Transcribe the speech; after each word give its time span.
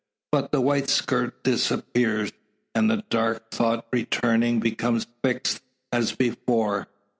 But 0.31 0.51
the 0.51 0.61
white 0.61 0.89
skirt 0.89 1.43
disappears, 1.43 2.31
and 2.73 2.89
the 2.89 3.03
dark 3.11 3.51
thought 3.51 3.85
returning, 3.93 4.59
becomes 4.59 5.05
fixed 5.23 5.61
as 5.91 6.11
before. 6.15 6.87